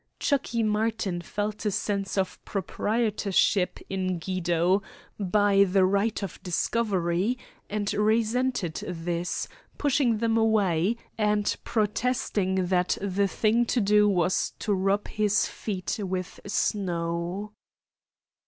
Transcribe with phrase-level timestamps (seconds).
[0.19, 4.81] "Chuckey" Martin felt a sense of proprietorship in Guido,
[5.19, 7.37] by the right of discovery,
[7.69, 14.73] and resented this, pushing them away, and protesting that the thing to do was to
[14.73, 17.53] rub his feet with snow.